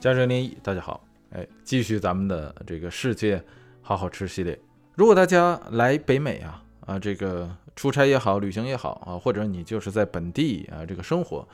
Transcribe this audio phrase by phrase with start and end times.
[0.00, 3.42] 家人联谊，大家好，哎，继续咱们的这个世界
[3.82, 4.58] 好好吃系列。
[4.94, 11.46] 如果大家来北美啊啊，这个出差也好，旅行也好啊，或者你就是在本地啊这个生活，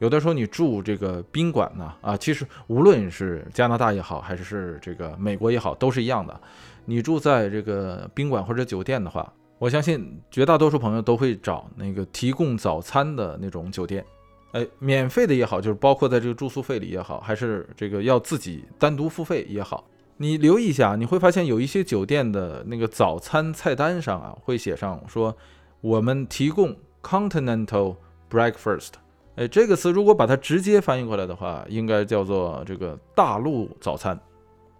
[0.00, 6.40] 有的时候你住这个宾馆呢啊，其实无论是加拿大也好，还是这个美国也好，都是一样的。
[6.84, 14.04] 你住在这个宾馆或者酒店的话，我相信绝大多数朋友都会找那个提供早餐的那种酒店。
[14.52, 19.84] 哎，免费的也好，就是包括在这个住宿费里也好，还是这个要自己单独付费也好，
[20.18, 25.34] 你留意一下，你会发现有一些酒店的那个早餐菜单上啊，会写上说
[25.80, 27.96] 我们提供 continental
[28.30, 28.90] breakfast。
[29.36, 34.20] 哎，这个词如果把它直接翻译过来的话，应该叫做这个大陆早餐。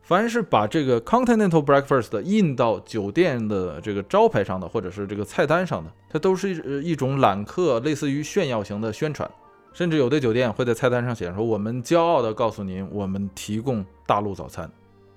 [0.02, 6.51] 凡是把这个 continental breakfast 印到酒店的这个招牌上的，或者是这个菜单上的，它都是
[6.83, 9.30] 一一种揽客，类似于炫耀型的宣传。
[9.73, 14.70] 甚至有的酒店会在菜单上写说：“我们骄傲地告诉您，我们提供大陆早餐。”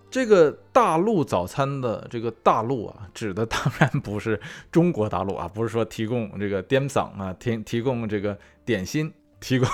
[0.10, 4.40] 这个大陆早餐的这个大陆啊，指的当然不是
[4.72, 9.12] 中国大陆啊，不是说提供这个点嗓啊，提提供这个点心，
[9.42, 9.68] 提供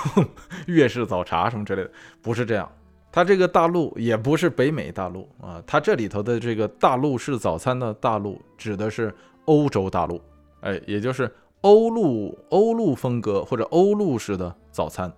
[0.66, 2.68] 粤式早茶什么之类的，不是这样。
[3.12, 10.20] 它这个大陆也不是北美大陆啊，它这里头的这个大陆式早餐的大陆指的是欧洲大陆，
[10.60, 11.30] 哎，也就是。
[11.62, 15.12] 欧陆欧陆风格或者欧陆式的早餐，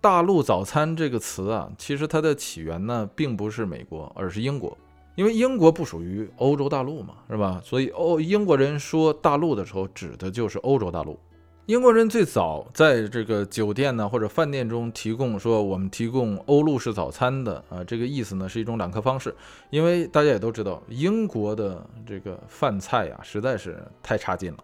[0.00, 4.76] 大陆早餐这个词啊，其实它的起源呢，并不是美国，而是英国，
[5.14, 7.60] 因为英国不属于欧洲大陆嘛，是吧？
[7.64, 11.18] 所以欧英国人说大陆的时候，指的就是欧洲大陆。
[11.66, 19.32] 英国人最早在这个酒店呢或者饭店中提供说我们提供欧陆式早餐的啊，这个意思呢是一种揽客方式，
[19.70, 24.58] 因为大家也都知道，英国的这个饭菜呀，实在是太差劲了。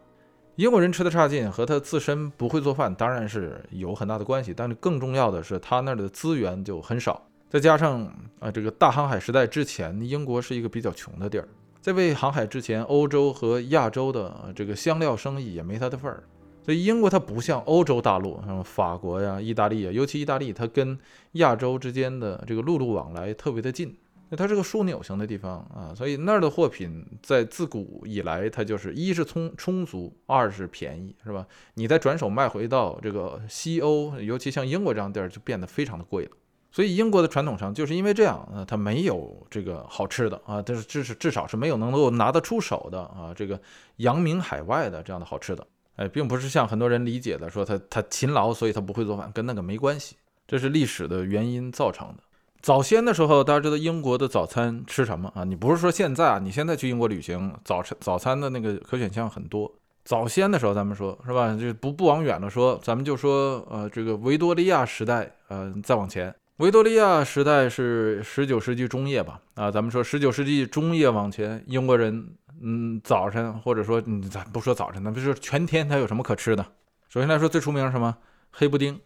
[0.56, 8.10] 英国人吃的差劲，和他自身不会做饭当然是有很大的关系，但是更重要的是他那儿的资源就很少，再加上
[8.40, 11.46] 啊这个大航海时代之前，英国是一个比较穷的地儿，
[11.82, 16.22] 在未航海之前，欧洲和亚洲的这个香料生意也没他的份儿，
[16.64, 20.98] 所以英国它不像欧洲大陆，像法国呀、意大利呀，尤其意大利，它跟
[21.32, 23.94] 亚洲之间的这个陆路往来特别的近。
[24.28, 31.46] 那它是个枢纽型的地方啊，所以那儿的货品在自古以来，它就是一是充充足，二是便宜，是吧？
[31.74, 36.30] 你再转手卖回到这个西欧，尤其像英国这样地儿，就变得非常的贵了。
[36.72, 43.58] 所以英国的传统上就是因为这样啊，它没有这个好吃的啊，但是至是至少是没有能够拿得出手的啊，这个
[43.96, 45.66] 扬名海外的这样的好吃的。
[45.94, 50.16] 哎，并不是像很多人理解的说他他勤劳，所以他不会做饭，跟那个没关系，
[50.46, 52.22] 这是历史的原因造成的。
[52.66, 55.44] 早先的时候，大家知道英国的早餐吃什么啊？
[55.44, 56.40] 你不是说现在啊？
[56.40, 59.72] 你现在去英国旅行，早餐早餐的那个可选项很多。
[60.04, 61.56] 早先的时候，咱们说是吧？
[61.56, 69.40] 就不不往远了说，咱们就说呃，这个维多利亚时代，呃，再往前，维多利亚时代是十九世纪中叶吧？
[69.54, 76.66] 啊，咱们说十九世纪中叶往前，英国人嗯，早晨或者说嗯，咱不说早晨，咱不说全天他有什么可吃的？
[77.08, 78.16] 首先来说，最出名什么？
[78.50, 78.98] 黑布丁。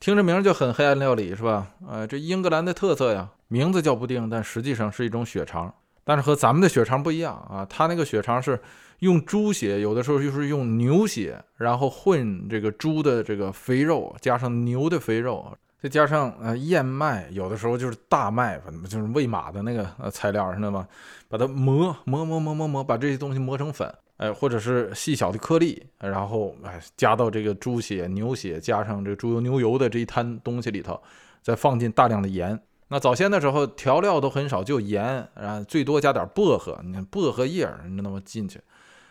[0.00, 1.66] 听着名就很黑暗料理是吧？
[1.88, 5.72] 呃，这英格兰的特色呀，名字叫布丁，但实际上是一种血肠。
[6.04, 8.58] 但是和咱们的血肠不一样啊，它那个血肠是
[9.00, 20.88] 用猪血，有的时候就是用牛血，然后混这个猪的这个肥肉，加上牛的肥肉，再加上呃燕麦，有的时候就是大麦，反正就是喂马的那个呃材料，知道吗？
[21.28, 23.92] 把它磨磨磨磨磨磨，把这些东西磨成粉。
[24.18, 31.00] 哎，或者是细小的颗粒，然后哎加到这个猪血、牛血，加上这个猪油、牛油的这一摊东西里头，
[31.40, 32.60] 再放进大量的盐。
[32.88, 38.20] 那早先的时候调料都很少，就盐，然后最多加点薄荷，你看薄荷叶儿，你知道吗？
[38.24, 38.60] 进去，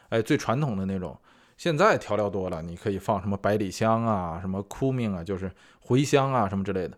[0.10, 1.18] 哎，最传统的那种。
[1.58, 5.52] 现在调料多了，你可以放什么百里香啊，什么枯命啊，就是
[5.86, 6.98] 茴香啊什么之类的。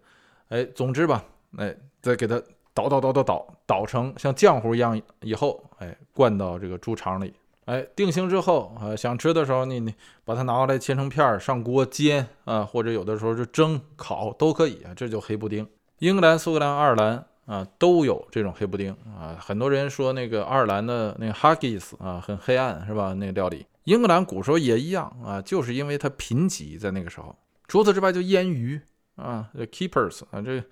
[0.50, 1.24] 哎，总之吧，
[1.58, 2.42] 哎，再给它
[2.74, 7.34] 捣捣捣捣捣捣成像浆糊一样以后，哎，灌到这个猪肠里。
[7.70, 9.94] 哎，定型之后啊，想吃的时候，你你
[10.26, 14.92] 把它拿过来切成片儿，上锅煎啊，或者有的时候就蒸、烤都可以啊。
[14.96, 15.68] 这就黑布丁。
[16.00, 19.38] 英格兰、苏格兰、爱尔兰啊都有这种黑布丁啊。
[19.40, 23.14] 很多人说那个爱尔兰的那个 haggis 啊很黑暗是吧？
[23.14, 27.36] 那个料理，英格兰古时候也一样啊，就是因为它贫瘠在那个时候。
[27.68, 28.82] 除此之外，就腌鱼
[29.16, 30.64] 啊，keepers 啊，这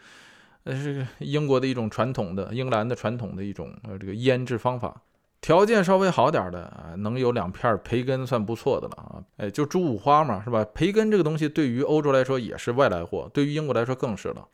[0.64, 5.00] 呃是英国的一种传统的，英格兰的传统的一种呃这个腌制方法。
[5.40, 9.24] 条件稍微好点的啊，能有两片培根算不错的了啊。
[9.38, 10.66] 哎，就猪五花嘛，是吧？
[10.74, 14.46] 培根这个东西对于欧洲来说也是外来货，对于英国来说更是了。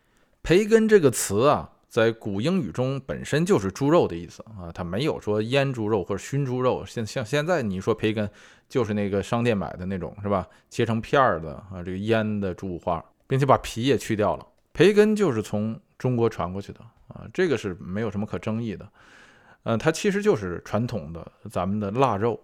[0.43, 6.85] 培根这个词啊，在古英语中本身就是猪肉的意思啊，它没有说腌猪肉或者熏猪肉。
[6.85, 8.29] 现像现在你说培根，
[8.67, 10.45] 就是那个商店买的那种，是吧？
[10.69, 14.45] 切成片儿的啊，这个腌的猪五花，并且把皮也去掉了。
[14.73, 18.85] 培根就是从中国传过去的啊，这个是没有什么可争议的。
[19.63, 22.39] 呃，它其实就是传统的咱们的腊肉。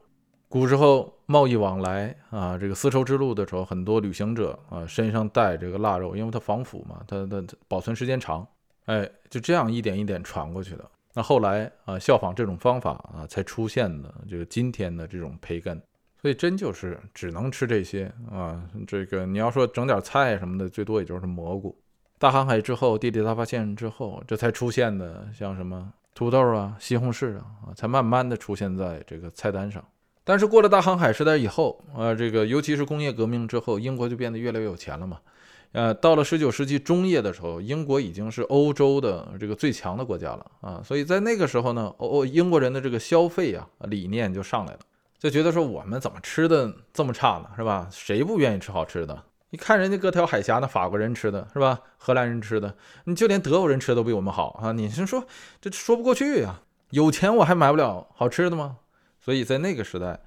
[0.48, 8.48] 古时候贸易往来啊，这个丝绸之路的时候，很多旅行者啊身上带这个腊肉，因为它防腐嘛，它的保存时间长。
[8.86, 10.90] 哎，就这样一点一点传过去的。
[11.14, 15.80] 那后来啊，效仿这种方法啊，才出现的这个今天的这种培根。
[16.22, 18.68] 所以真就是只能吃这些啊。
[18.88, 21.78] 这个你要说整点菜什么的，最多也就是蘑菇。
[22.18, 29.82] 大航海之后，地理大发现之后，这才出现的像什么土豆啊、西红柿啊，啊，才慢慢的出现在这个菜单上。
[30.26, 35.18] 但是过了大航海时代以后，呃，这个尤其是工业革命之后，英国就变得越来越有钱了嘛。
[35.72, 40.82] 呃，到了十九世纪中叶的时候，英国已经是欧洲的这个最强的国家了啊。
[40.84, 44.80] 所以在那个时候呢，欧欧英国人的这个消费啊理念就上来了，
[45.18, 47.50] 就觉得说我们怎么吃的这么差呢？
[47.56, 47.88] 是吧？
[47.94, 49.24] 谁不愿意吃好吃的？
[49.52, 51.80] 你看人家各条海峡，那法国人吃的是吧？
[51.98, 52.76] 荷兰人吃的，
[53.06, 54.72] 你就连德国人吃的都比我们好啊！
[54.72, 55.26] 你是说
[55.60, 56.62] 这说不过去呀？
[56.92, 58.78] 有钱我还买不了好吃的吗？
[59.20, 60.20] 所以在那个时代，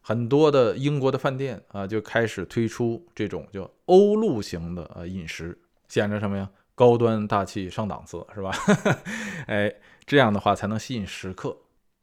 [0.00, 5.56] 很多的英国的饭店啊就开始推出这种叫欧陆型的呃饮食，
[5.88, 6.48] 显着什么呀？
[6.74, 8.52] 高端大气上档次是吧？
[9.46, 9.72] 哎，
[10.04, 11.56] 这样的话才能吸引食客。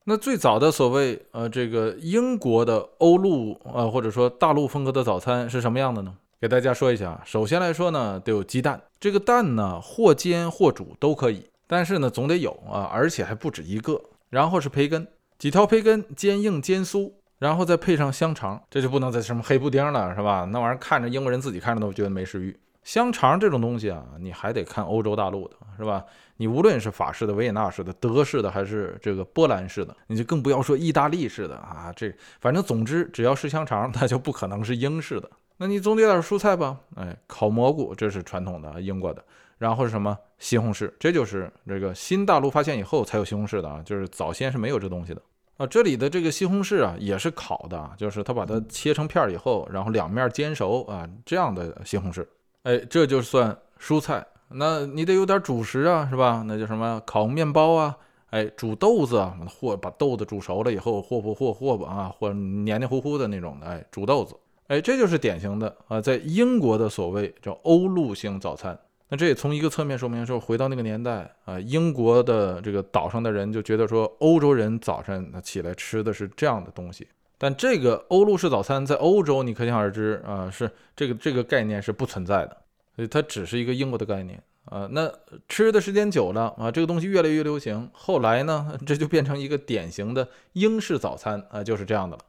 [0.05, 6.15] 那最早的所谓呃这个英国的欧陆啊或者说大陆风格的早餐是什么样的呢？
[6.41, 8.81] 给大家说一下啊，首先来说呢，得有鸡蛋。
[8.99, 14.01] 这个蛋呢，或煎或煮都可以，但是呢，总得有啊，而且还不止一个。
[14.31, 15.07] 然后是培根，
[15.37, 20.49] 几条培根煎硬煎酥，然后再配上香肠，这就不能再什么黑布丁了，是吧？
[20.51, 22.59] 那玩意儿看着英国人自己看着都觉得没食欲。
[22.81, 26.03] 香肠这种东西啊，你还得看欧洲大陆的，是吧？
[26.37, 31.93] 你无论是法式的、维也纳式的、德式的，还是这个波兰式的，你就更不要说意大利式的啊。
[31.95, 35.29] 这反正总之，只要是香肠，那就不可能是英式的。
[35.61, 36.75] 那你总得点蔬菜吧？
[36.95, 39.23] 哎，烤蘑菇这是传统的英国的，
[39.59, 40.91] 然后是什么西红柿？
[40.99, 45.21] 这就是这个新大陆发现以后才有西红柿的啊，就是早先是没有这东西的
[45.57, 45.67] 啊。
[45.67, 52.25] 这里的这个西红柿啊，也是烤的，就是他把它切成片以后，然后两面煎熟啊，这样的西红柿。
[52.63, 54.25] 哎，这就算蔬菜。
[54.49, 56.43] 那你得有点主食啊，是吧？
[56.47, 57.95] 那叫什么烤面包啊？
[58.31, 64.35] 哎，煮豆子啊，和把豆子煮熟了以后，和和和和吧啊，或黏黏糊糊的那种的，哎，煮豆子。
[64.71, 68.79] 哎，这就是典型的啊，在英国的所谓叫欧陆型早餐。
[69.09, 77.05] 那这也从一个侧面说明说，回到那个年代啊，英国的这个岛上的人就觉得说，欧洲人早晨起来吃的是这样的东西。
[77.37, 82.55] 但这个欧陆式早餐在欧洲，你可想而知啊，是这个这个概念是不存在的，
[82.95, 84.87] 所以它只是一个英国的概念啊。
[84.89, 85.11] 那
[85.49, 92.23] 吃的时间久了啊，这个东西越来越流行，后来呢， 这就变成一个典型的英式早餐啊，就是这样的了。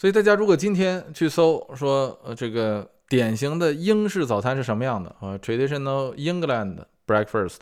[0.00, 7.58] 所以大家如果今天去搜说，呃，这个典型的英式早餐是什么样的啊？Traditional England breakfast，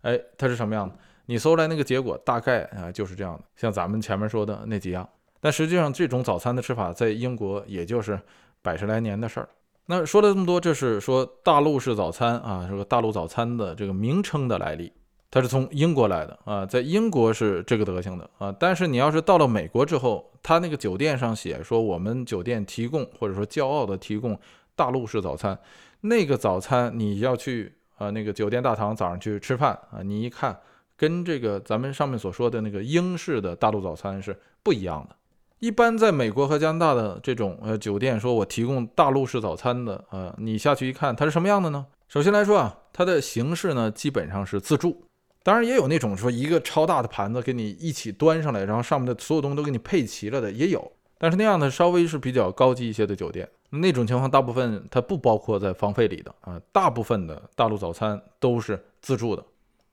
[0.00, 0.96] 哎，它是什么样的？
[1.26, 5.06] 你搜来那个结果大概啊就是这样的，像咱们前面说的那几样。
[5.38, 8.18] 但实际上，这种早餐的吃法在英国也就是
[8.62, 9.48] 百十来年的事儿。
[9.84, 14.90] 那说了这么多，这是说大陆式早餐啊，这个大陆早餐的这个名称的来历。
[15.32, 24.38] 它是从英国来的啊，在英国是这个德行的啊，但是你要是到了美国之后，他那个酒店上写说我们酒店提供或者说骄傲的提供
[24.76, 25.58] 大陆式早餐，
[26.02, 30.54] 那个早餐你要去啊那个酒店大堂早上去吃饭啊，你一看
[30.98, 35.16] 跟这个咱们上面所说的那个英式的大陆早餐是不一样的。
[35.60, 41.86] 一般在美国和加拿大的这种呃酒店说我提供大陆式早餐的呃，你下去一看它是什么样的呢？
[42.06, 45.02] 首先来说啊，它的形式呢基本上是自助。
[45.42, 59.44] 当然也有那种说一个超大的盘子给你一起端上来，然后上面的所有东西都给你配齐了的也有，但是那样的稍微是比较高级一些的酒店，那种情况大部分它不包括在房费里的啊，大部分的大陆早餐都是自助的，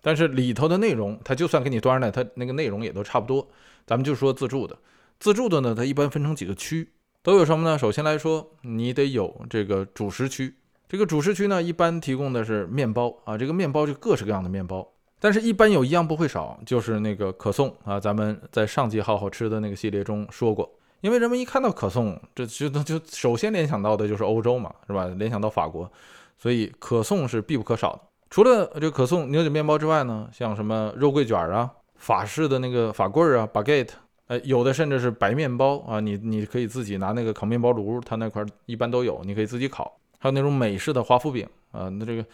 [0.02, 3.48] 但是里头的内容它就算给你端上来，它那个内容也都差不多。
[3.88, 4.78] 咱们就说自助的，
[5.20, 6.88] 自助的呢，它一般分成几个区，
[7.24, 7.76] 都有什么呢？
[7.76, 10.54] 首先来说，你得有这个主食区，
[10.88, 14.88] 这个主食区呢，一般提供的是面包啊，这个面包就各式各样的面包。
[15.22, 18.00] 但是，一般有一样不会少，就是那个可颂啊。
[18.00, 20.72] 咱们在上集好好吃的那个系列中说过，
[21.02, 25.06] 因为人们一看到可颂，这就就首先联想到的就是欧洲嘛，是吧？
[25.18, 25.92] 联想到法国，
[26.38, 28.02] 所以可颂是必不可少的。
[28.30, 33.90] 除了这个可颂牛角面包之外呢，像什么肉桂卷啊、法式的那个法棍儿啊、baguette，
[34.28, 40.00] 呃，有的甚至是白面包啊，你你可以自己拿那个烤面包炉，它那块一般都有，你可以自己烤。
[40.18, 42.26] 还有那种美式的华夫饼啊，那这个。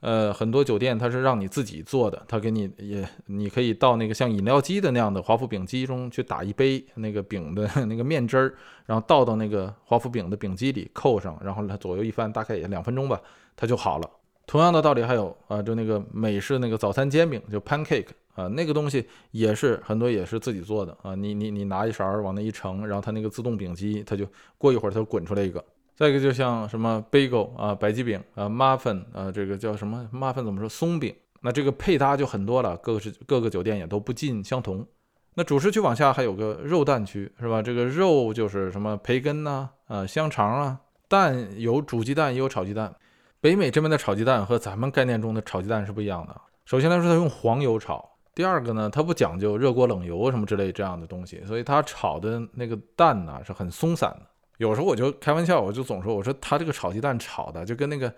[0.00, 13.20] 呃，很多酒店它是让你自己做的，他给你也，你可以到那个像饮料机的那样的华夫饼机中去打一杯那个饼的 那个面汁儿，然后倒到那个华夫饼的饼机里扣上，然后它左右一翻，大概也两分钟吧，
[13.56, 14.08] 它就好了。
[14.46, 21.14] 同样的道理还有啊，就那个美式那个早餐煎饼，就 pancake 啊，那个东西也是很多也是自己做的啊。
[21.16, 24.24] 你你你拿一勺往那一盛，然后它那个自动饼机，它就
[24.56, 25.64] 过一会儿它就滚出来一个。
[25.96, 31.14] 再一个就像什么 bagel 啊，白吉饼啊，muffin 啊，这个叫什么 muffin 怎么说松饼？
[31.40, 34.86] 那这个配搭就很多了，各个是各个酒店也都不尽相同。
[35.34, 37.62] 那主食区往下还有个肉蛋区是吧？
[37.62, 42.94] 这个肉就是什么培根呐，啊香肠啊，蛋有煮鸡蛋也有炒鸡蛋。
[43.40, 46.40] 北美这边的炒鸡蛋和咱们概念中的炒鸡蛋是不一样的。
[46.64, 47.96] 首先来说，它用黄油炒；
[48.34, 54.26] 第二个呢，它不讲究热锅冷油什么之类这样的东西，所以它炒的那个蛋呢是很松散的。
[54.58, 58.12] 有时候我就开玩笑，我就总说，我说他这个炒鸡蛋炒的就跟那个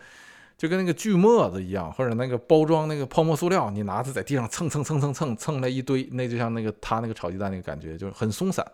[0.57, 8.67] 就跟那个锯末子一样，或者那个包装那个泡沫塑料，你拿它在地上蹭蹭蹭蹭蹭蹭了一堆，那就像那个他那个炒鸡蛋那个感觉，就是很松散。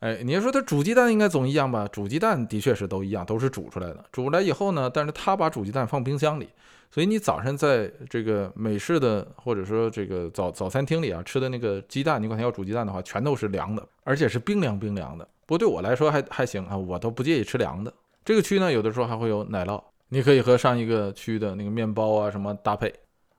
[0.00, 1.88] 哎，你要说它煮鸡蛋应该总一样吧？
[1.90, 4.04] 煮鸡蛋的确是都一样，都是煮出来的。
[4.12, 6.48] 煮出来以后呢，但是他把煮鸡蛋放冰箱里，
[6.90, 15.26] 所以你早上在这个美式的或者说这个早早餐厅里啊吃的那个鸡蛋，你管它要煮鸡蛋的话，全都是凉的，而且是冰凉冰凉的。
[15.46, 17.92] 不过对我来说还还行啊，我都不介意吃凉的。
[18.24, 22.92] 这个区呢，有的时候还会有奶酪，你可以和上一个区的那个面包啊什么搭配。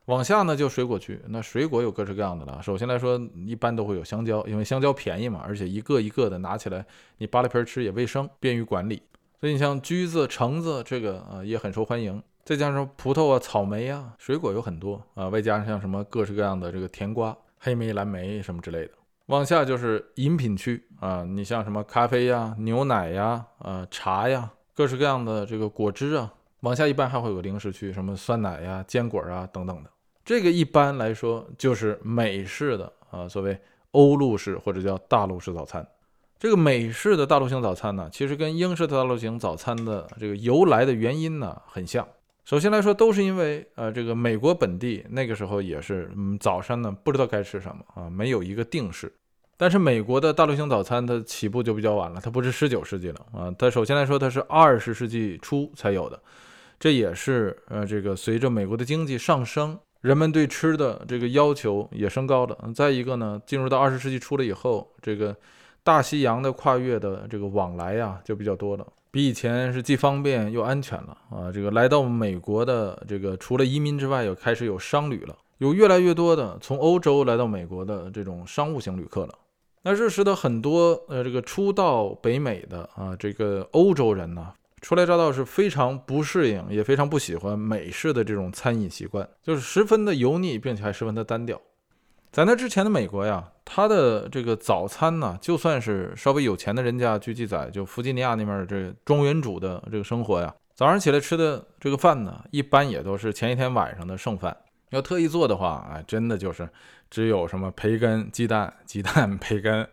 [0.05, 2.61] 往下呢就水果区，那水果有各式各样的了。
[2.63, 6.85] 首先来说，一般都会有香蕉，因为香蕉便宜嘛，而且一个一个的拿起来，
[7.17, 9.01] 你扒了皮吃也卫生，便于管理。
[9.41, 12.23] 所以你像橘子、橙子这个啊也很受欢迎。
[12.45, 18.91] 再加上葡萄啊、草莓啊，水果有很多啊，外加上像什么各式各样的这个甜瓜、黑莓、蓝莓什么之类的。
[19.27, 26.33] 往下就是饮品区啊，你像什么咖啡呀、牛奶呀、啊茶呀，各式各样的这个果汁啊。
[26.61, 29.89] 往下一般还会有零食区，什么酸奶呀、坚果啊等等的。
[30.23, 33.59] 这个一般来说就是美式的啊，所谓
[33.91, 35.85] 欧陆式或者叫大陆式早餐。
[36.39, 42.07] 这个美式的大陆型早餐呢，其实跟英式的大陆型早餐的这个由来的原因呢很像。
[42.47, 49.11] 首先来说，都是因为呃，这个美国本地那个时候也是，嗯，早上呢不知道该吃什么啊，没有一个定式。
[49.57, 56.17] 但是美国的大陆型早餐它起步就比较晚了，它不是十九世纪了啊，它首先来说它是二十世纪初才有的，
[56.79, 59.77] 这也是呃，这个随着美国的经济上升。
[59.99, 62.57] 人们对吃的这个要求也升高了。
[62.73, 65.35] 再一个呢，进入到二十世纪初了以后，这个
[65.83, 71.51] 大西洋的跨越的这个往来呀就比较多了，比以前是既方便又安全了啊。
[71.51, 79.33] 这个来到美国的这个除了移民之外，又开始有商旅了，有越来越多的从欧洲来到美国的这种商务型旅客了。
[79.83, 84.53] 那这使得很多呃这个初到北美的啊这个欧洲人呢。
[84.79, 91.59] 初来乍到是非常不适应，也非常不喜欢美式的这种餐饮习惯，就是十分的油腻，并且还十分的单调。
[92.31, 104.55] 在那之前的美国呀，它的这个早餐呢，就算是稍微有钱的人家，据记载，就弗吉尼亚那边这庄园主的这个生活呀，早上起来吃的这个饭呢，一般也都是前一天晚上的剩饭。
[104.91, 106.69] 要特意做的话，哎，真的就是
[107.09, 109.85] 只有什么培根、鸡蛋、鸡蛋、培根，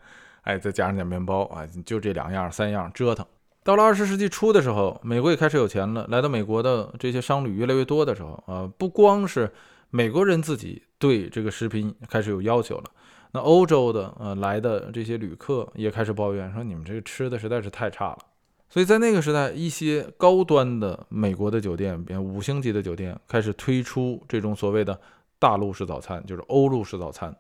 [0.42, 3.24] 哎，再加上点面包啊，就这两样三样折腾。
[3.64, 6.06] 到了二十世纪初的时候，美国也开始有钱了。
[6.10, 9.50] 来到美国的这些商旅越来越多的时候，啊，不光是
[9.96, 12.90] 美国人自己对这个食品开始有要求了，
[13.30, 18.18] 那欧洲的呃来的这些旅客也开始抱怨说：“你们这个吃的实在是太差了。”
[18.68, 25.00] 所以在那个时代，一些高端的美国的酒店，比如五星级的酒店，开始推出这种所谓的
[25.38, 27.32] 大陆式早餐，就是欧陆式早餐。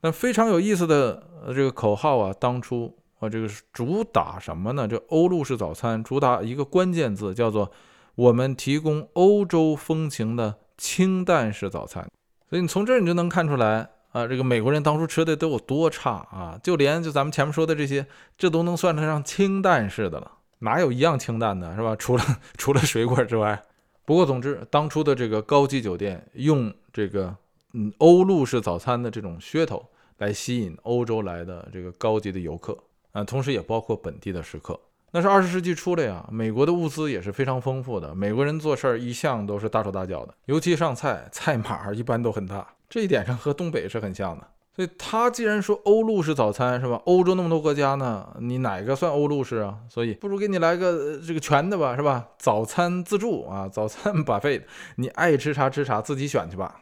[0.00, 1.22] 那非常有意思的
[1.54, 2.92] 这个口号啊，当初。
[3.20, 4.88] 啊，这个是主打什么呢？
[4.88, 7.70] 这欧陆式早餐主打一个关键字，叫做
[8.16, 12.04] 我们提供欧洲风情的清淡式早餐。
[12.50, 16.58] 所以你从这儿你就能看出来啊，这个美国人当初吃的都有多差啊！
[16.60, 18.04] 就连就咱们前面说的这些，
[18.36, 21.94] 这都能算得上清淡式的了，哪有一样清淡的，是吧？
[21.96, 22.24] 除了
[22.58, 23.62] 除了水果之外。
[24.04, 27.34] 不过总之，当初的这个高级酒店用这个
[27.74, 32.76] 嗯欧陆式早餐的这种噱头来吸引欧洲来的这个高级的游客。
[33.12, 34.78] 啊，同时也包括本地的食客。
[35.12, 38.14] 那是二十世纪初了呀，美国的物资也是非常丰富的。
[38.14, 42.66] 美国人做事儿一向都是大手大脚的，尤其上菜，菜码一般都很大。
[42.88, 44.46] 这一点上和东北是很像的。
[44.74, 46.98] 所以他既然说欧陆式早餐是吧？
[47.04, 49.76] 欧洲那么多国家呢，你哪个算欧陆式啊？
[49.86, 52.28] 所以不如给你来个这个全的吧，是吧？
[52.38, 54.62] 早餐自助啊，早餐 buffet，，
[54.96, 56.80] 你爱吃啥吃啥，自己选去吧。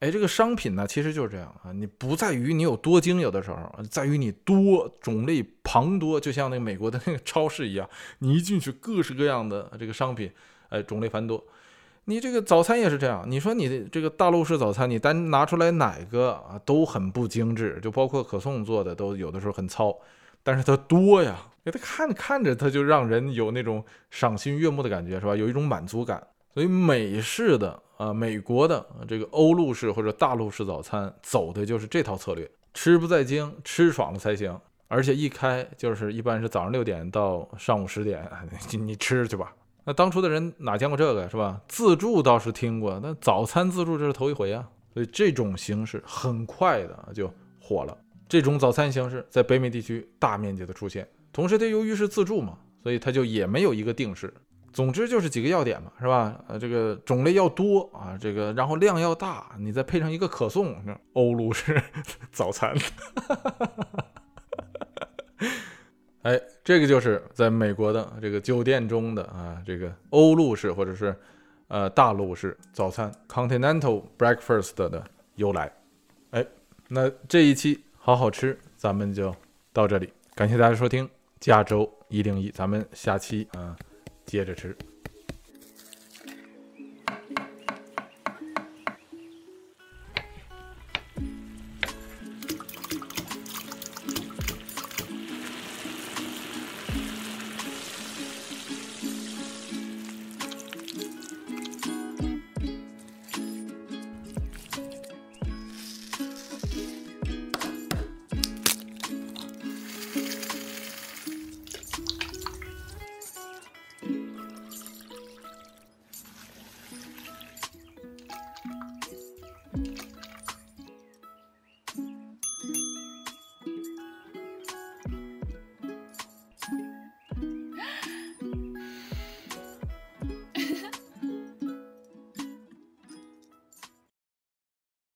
[0.00, 3.56] 哎，这个商品呢，其实就是这样啊，你不在于你有多精，有的时候
[3.90, 7.88] 在于你多种类庞多，就像那个美国的那个超市一样，
[8.20, 10.30] 你一进去各式各样的这个商品，
[10.68, 11.42] 哎，种类繁多。
[12.04, 19.94] 你这个早餐也是这样，你说你的这个大陆式早餐，你单拿出来哪个啊，都很不精致，就包括可颂做的，都有的时候很糙，
[20.44, 25.34] 但是它多呀，给它看看着它就让人有那种赏心悦目的感觉，是吧？
[25.34, 26.24] 有一种满足感。
[26.58, 34.58] 所以美式的啊，美国的这个欧陆式或者大陆式早餐走的就是这套策略，吃不在精，吃爽了才行。
[34.88, 38.28] 而且一开就是一般是早上六点到上午十点，
[38.76, 39.54] 你吃去吧。
[39.84, 41.60] 那当初的人哪见过这个，是吧？
[41.68, 44.68] 自助倒是听过，那早餐自助这是头一回啊。
[44.92, 47.96] 所以这种形式很快的就火了。
[48.28, 54.34] 这种早餐形式在北美地区大面积的出现，同时它由于是自助嘛，所以它就也没有一个定式。
[54.72, 56.38] 总之就是几个要点嘛，是吧？
[56.46, 60.76] 呃，这个种类要多啊，这个然后量要大，你再配上一个可颂，
[61.14, 61.82] 欧陆式
[62.30, 62.74] 早餐。
[66.22, 71.16] 哎，这个就是在美国的这个酒店中的啊，这个欧陆式或者是
[71.68, 75.02] 呃大陆式早餐 （Continental Breakfast） 的
[75.36, 75.72] 由来。
[76.30, 76.44] 哎，
[76.88, 79.34] 那这一期好好吃，咱们就
[79.72, 81.08] 到这里，感谢大家收听
[81.40, 83.74] 加州一零一，咱们下期啊
[84.28, 84.76] 接着吃。